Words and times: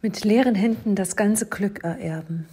mit 0.00 0.24
leeren 0.24 0.54
Händen 0.54 0.94
das 0.94 1.16
ganze 1.16 1.46
Glück 1.46 1.82
ererben. 1.82 2.46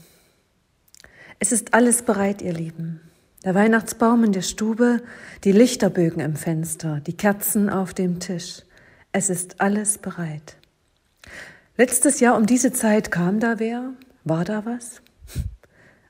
Es 1.39 1.51
ist 1.51 1.73
alles 1.73 2.01
bereit, 2.01 2.41
ihr 2.41 2.53
Lieben. 2.53 3.01
Der 3.43 3.53
Weihnachtsbaum 3.53 4.23
in 4.23 4.31
der 4.31 4.41
Stube, 4.41 5.03
die 5.43 5.51
Lichterbögen 5.51 6.21
im 6.21 6.35
Fenster, 6.35 6.99
die 7.01 7.15
Kerzen 7.15 7.69
auf 7.69 7.93
dem 7.93 8.19
Tisch. 8.19 8.63
Es 9.11 9.29
ist 9.29 9.61
alles 9.61 9.99
bereit. 9.99 10.57
Letztes 11.77 12.19
Jahr 12.19 12.37
um 12.37 12.47
diese 12.47 12.71
Zeit 12.73 13.11
kam 13.11 13.39
da 13.39 13.59
wer? 13.59 13.93
War 14.23 14.45
da 14.45 14.65
was? 14.65 15.01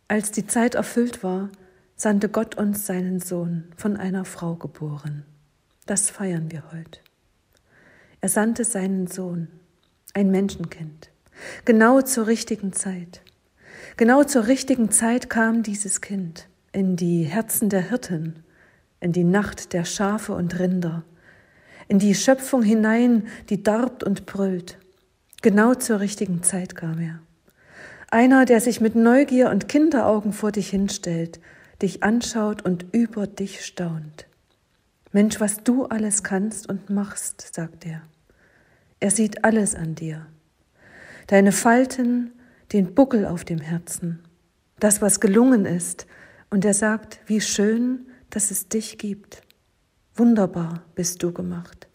Als 0.08 0.32
die 0.32 0.48
Zeit 0.48 0.76
erfüllt 0.76 1.24
war, 1.24 1.50
sandte 1.98 2.30
Gott 2.30 2.56
uns 2.56 2.86
seinen 2.86 3.20
Sohn, 3.20 3.66
von 3.76 3.98
einer 3.98 4.24
Frau 4.24 4.56
geboren. 4.56 5.26
Das 5.86 6.10
feiern 6.10 6.52
wir 6.52 6.72
heute. 6.72 7.00
Er 8.22 8.30
sandte 8.30 8.64
seinen 8.64 9.08
Sohn, 9.08 9.50
ein 10.14 10.32
Menschenkind. 10.32 11.10
Genau 11.64 12.02
zur 12.02 12.28
richtigen 12.28 12.74
Zeit. 12.74 13.22
Genau 13.98 14.24
zur 14.24 14.48
richtigen 14.48 14.92
Zeit 14.92 15.30
kam 15.30 15.64
dieses 15.64 16.02
Kind 16.02 16.50
in 16.74 16.98
die 16.98 17.24
Herzen 17.24 17.70
der 17.70 17.90
Hirten, 17.90 18.44
in 19.00 19.14
die 19.14 19.24
Nacht 19.24 19.72
der 19.72 19.86
Schafe 19.86 20.34
und 20.34 20.60
Rinder, 20.60 21.04
in 21.88 22.00
die 22.00 22.16
Schöpfung 22.16 22.62
hinein, 22.62 23.28
die 23.50 23.64
darbt 23.64 24.04
und 24.04 24.26
brüllt. 24.26 24.78
Genau 25.42 25.76
zur 25.76 26.02
richtigen 26.02 26.44
Zeit 26.44 26.76
kam 26.76 27.00
er. 27.00 27.20
Einer, 28.12 28.44
der 28.46 28.60
sich 28.60 28.82
mit 28.82 28.96
Neugier 28.96 29.50
und 29.50 29.70
Kinderaugen 29.70 30.34
vor 30.34 30.52
dich 30.52 30.70
hinstellt, 30.70 31.40
dich 31.82 32.04
anschaut 32.04 32.64
und 32.64 32.86
über 32.92 33.28
dich 33.28 33.66
staunt. 33.66 34.28
Mensch, 35.14 35.40
was 35.40 35.64
du 35.64 35.86
alles 35.86 36.24
kannst 36.24 36.68
und 36.68 36.90
machst, 36.90 37.54
sagt 37.56 37.86
er. 37.86 38.02
Er 39.00 39.12
sieht 39.12 39.46
alles 39.46 39.76
an 39.76 39.96
dir 39.96 40.26
deine 41.28 41.52
Falten, 41.52 42.34
den 42.74 42.94
Buckel 42.94 43.26
auf 43.26 43.46
dem 43.46 43.60
Herzen, 43.60 44.20
das, 44.80 45.02
was 45.02 45.20
gelungen 45.20 45.66
ist. 45.66 46.08
Und 46.50 46.66
er 46.66 46.74
sagt, 46.74 47.20
wie 47.26 47.42
schön, 47.42 48.08
dass 48.30 48.52
es 48.52 48.70
dich 48.70 48.98
gibt. 48.98 49.42
Wunderbar 50.16 50.84
bist 50.96 51.24
du 51.24 51.32
gemacht. 51.32 51.88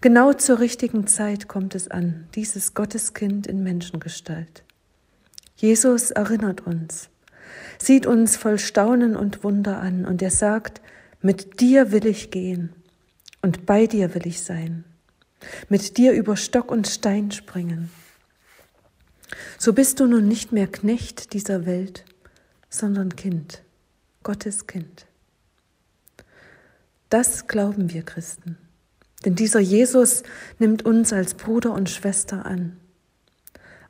Genau 0.00 0.32
zur 0.32 0.58
richtigen 0.58 1.06
Zeit 1.06 1.48
kommt 1.48 1.74
es 1.74 1.88
an, 1.88 2.28
dieses 2.34 2.74
Gotteskind 2.74 3.46
in 3.46 3.62
Menschengestalt. 3.62 4.64
Jesus 5.56 6.10
erinnert 6.10 6.66
uns, 6.66 7.08
sieht 7.78 8.04
uns 8.04 8.36
voll 8.36 8.58
Staunen 8.58 9.16
und 9.16 9.44
Wunder 9.44 9.80
an 9.80 10.04
und 10.04 10.20
er 10.20 10.30
sagt, 10.30 10.82
mit 11.22 11.60
dir 11.60 11.92
will 11.92 12.04
ich 12.04 12.30
gehen 12.30 12.74
und 13.40 13.64
bei 13.64 13.86
dir 13.86 14.14
will 14.14 14.26
ich 14.26 14.42
sein, 14.42 14.84
mit 15.68 15.96
dir 15.96 16.12
über 16.12 16.36
Stock 16.36 16.70
und 16.70 16.86
Stein 16.86 17.30
springen 17.30 17.90
so 19.58 19.72
bist 19.72 20.00
du 20.00 20.06
nun 20.06 20.26
nicht 20.26 20.52
mehr 20.52 20.66
Knecht 20.66 21.32
dieser 21.32 21.66
Welt, 21.66 22.04
sondern 22.68 23.16
Kind, 23.16 23.62
Gottes 24.22 24.66
Kind. 24.66 25.06
Das 27.10 27.46
glauben 27.46 27.92
wir 27.92 28.02
Christen, 28.02 28.58
denn 29.24 29.34
dieser 29.34 29.60
Jesus 29.60 30.22
nimmt 30.58 30.84
uns 30.84 31.12
als 31.12 31.34
Bruder 31.34 31.72
und 31.72 31.88
Schwester 31.90 32.44
an. 32.44 32.76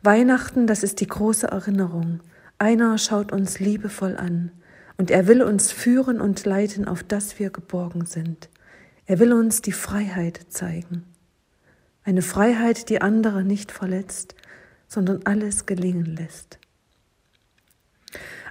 Weihnachten, 0.03 0.67
das 0.67 0.83
ist 0.83 1.01
die 1.01 1.07
große 1.07 1.47
Erinnerung. 1.47 2.21
Einer 2.59 2.99
schaut 2.99 3.33
uns 3.33 3.59
liebevoll 3.59 4.17
an 4.17 4.53
und 4.99 5.11
er 5.11 5.27
will 5.27 5.43
uns 5.43 5.73
führen 5.73 6.21
und 6.21 6.45
leiten, 6.45 6.87
auf 6.87 7.03
das 7.03 7.39
wir 7.39 7.51
geborgen 7.51 8.05
sind. 8.05 8.51
Er 9.07 9.19
will 9.19 9.33
uns 9.33 9.63
die 9.63 9.73
Freiheit 9.73 10.41
zeigen. 10.49 11.05
Eine 12.05 12.23
Freiheit, 12.23 12.91
die 12.91 13.01
andere 13.01 13.45
nicht 13.45 13.73
verletzt, 13.73 14.35
sondern 14.95 15.21
alles 15.25 15.67
gelingen 15.67 16.07
lässt. 16.17 16.59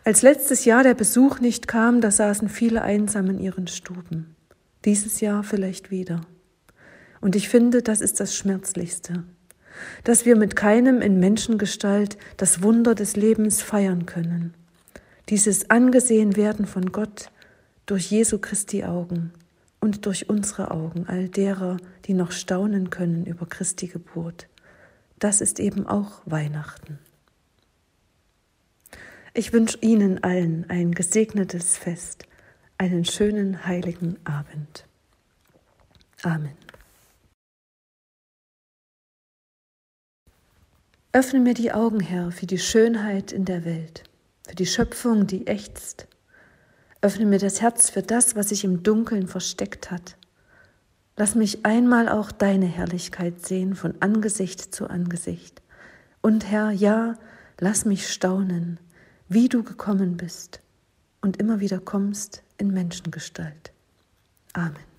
Als 0.03 0.21
letztes 0.21 0.65
Jahr 0.65 0.83
der 0.83 0.93
Besuch 0.93 1.39
nicht 1.39 1.69
kam, 1.69 2.01
da 2.01 2.11
saßen 2.11 2.49
viele 2.49 2.81
einsam 2.81 3.29
in 3.29 3.39
ihren 3.39 3.67
Stuben. 3.67 4.35
Dieses 4.83 5.21
Jahr 5.21 5.43
vielleicht 5.43 5.91
wieder. 5.91 6.21
Und 7.21 7.37
ich 7.37 7.47
finde, 7.47 7.81
das 7.81 8.01
ist 8.01 8.19
das 8.19 8.35
Schmerzlichste, 8.35 9.23
dass 10.03 10.25
wir 10.25 10.35
mit 10.35 10.57
keinem 10.57 11.01
in 11.01 11.21
Menschengestalt 11.21 12.17
das 12.35 12.61
Wunder 12.61 12.95
des 12.95 13.15
Lebens 13.15 13.61
feiern 13.61 14.05
können. 14.05 14.53
Dieses 15.29 15.69
angesehen 15.69 16.35
werden 16.35 16.65
von 16.65 16.91
Gott 16.91 17.31
durch 17.85 18.11
Jesu 18.11 18.39
Christi 18.39 18.83
Augen 18.83 19.31
und 19.79 20.05
durch 20.05 20.27
unsere 20.27 20.71
Augen, 20.71 21.05
all 21.07 21.29
derer, 21.29 21.77
die 22.05 22.13
noch 22.13 22.33
staunen 22.33 22.89
können 22.89 23.25
über 23.25 23.45
Christi 23.45 23.87
Geburt 23.87 24.49
das 25.23 25.39
ist 25.39 25.59
eben 25.59 25.87
auch 25.87 26.21
Weihnachten. 26.25 26.99
Ich 29.33 29.53
wünsche 29.53 29.77
Ihnen 29.79 30.23
allen 30.23 30.69
ein 30.69 30.91
gesegnetes 30.91 31.77
Fest, 31.77 32.25
einen 32.77 33.05
schönen 33.05 33.65
heiligen 33.65 34.17
Abend. 34.25 34.85
Amen. 36.23 36.57
Öffne 41.13 41.39
mir 41.39 41.53
die 41.53 41.71
Augen, 41.71 42.01
Herr, 42.01 42.31
für 42.31 42.47
die 42.47 42.59
Schönheit 42.59 43.31
in 43.31 43.45
der 43.45 43.63
Welt, 43.63 44.03
für 44.47 44.55
die 44.55 44.65
Schöpfung, 44.65 45.25
die 45.25 45.47
ächzt. 45.47 46.07
Öffne 47.01 47.25
mir 47.25 47.39
das 47.39 47.61
Herz 47.61 47.89
für 47.89 48.01
das, 48.01 48.35
was 48.35 48.49
sich 48.49 48.65
im 48.65 48.83
Dunkeln 48.83 49.27
versteckt 49.27 49.89
hat. 49.89 50.17
Lass 51.15 51.35
mich 51.35 51.65
einmal 51.65 52.09
auch 52.09 52.31
deine 52.31 52.65
Herrlichkeit 52.65 53.45
sehen 53.45 53.75
von 53.75 53.95
Angesicht 53.99 54.73
zu 54.73 54.89
Angesicht. 54.89 55.61
Und 56.21 56.49
Herr, 56.49 56.71
ja, 56.71 57.15
lass 57.59 57.85
mich 57.85 58.09
staunen, 58.09 58.79
wie 59.29 59.47
du 59.47 59.63
gekommen 59.63 60.17
bist 60.17 60.61
und 61.21 61.37
immer 61.37 61.59
wieder 61.59 61.79
kommst 61.79 62.43
in 62.57 62.71
Menschengestalt. 62.71 63.71
Amen. 64.53 64.92